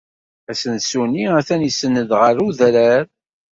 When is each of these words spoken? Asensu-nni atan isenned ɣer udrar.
Asensu-nni 0.51 1.25
atan 1.39 1.67
isenned 1.69 2.09
ɣer 2.19 2.35
udrar. 2.47 3.03